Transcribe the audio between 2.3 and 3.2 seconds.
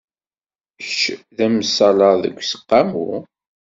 useqqamu?